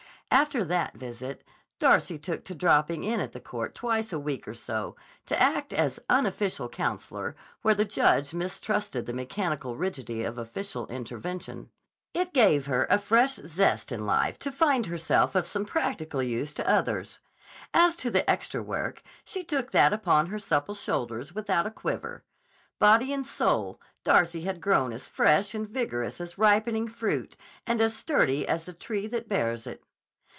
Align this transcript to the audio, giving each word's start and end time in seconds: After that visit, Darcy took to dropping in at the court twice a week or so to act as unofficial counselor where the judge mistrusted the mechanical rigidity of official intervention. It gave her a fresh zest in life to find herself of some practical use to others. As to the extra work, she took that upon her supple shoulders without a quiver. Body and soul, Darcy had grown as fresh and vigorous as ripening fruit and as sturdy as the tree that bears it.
After 0.33 0.63
that 0.63 0.95
visit, 0.95 1.43
Darcy 1.77 2.17
took 2.17 2.45
to 2.45 2.55
dropping 2.55 3.03
in 3.03 3.19
at 3.19 3.33
the 3.33 3.41
court 3.41 3.75
twice 3.75 4.13
a 4.13 4.19
week 4.19 4.47
or 4.47 4.53
so 4.53 4.95
to 5.25 5.37
act 5.39 5.73
as 5.73 5.99
unofficial 6.09 6.69
counselor 6.69 7.35
where 7.63 7.73
the 7.75 7.83
judge 7.83 8.33
mistrusted 8.33 9.05
the 9.05 9.11
mechanical 9.13 9.75
rigidity 9.75 10.23
of 10.23 10.37
official 10.37 10.87
intervention. 10.87 11.69
It 12.13 12.33
gave 12.33 12.67
her 12.67 12.87
a 12.89 12.97
fresh 12.97 13.35
zest 13.45 13.91
in 13.91 14.05
life 14.05 14.39
to 14.39 14.53
find 14.53 14.85
herself 14.85 15.35
of 15.35 15.47
some 15.47 15.65
practical 15.65 16.23
use 16.23 16.53
to 16.53 16.67
others. 16.67 17.19
As 17.73 17.97
to 17.97 18.09
the 18.09 18.27
extra 18.29 18.63
work, 18.63 19.03
she 19.25 19.43
took 19.43 19.71
that 19.71 19.91
upon 19.91 20.27
her 20.27 20.39
supple 20.39 20.75
shoulders 20.75 21.35
without 21.35 21.67
a 21.67 21.71
quiver. 21.71 22.23
Body 22.79 23.11
and 23.11 23.27
soul, 23.27 23.81
Darcy 24.05 24.43
had 24.43 24.61
grown 24.61 24.93
as 24.93 25.09
fresh 25.09 25.53
and 25.53 25.67
vigorous 25.67 26.21
as 26.21 26.37
ripening 26.37 26.87
fruit 26.87 27.35
and 27.67 27.81
as 27.81 27.93
sturdy 27.93 28.47
as 28.47 28.63
the 28.65 28.73
tree 28.73 29.07
that 29.07 29.27
bears 29.27 29.67
it. 29.67 29.83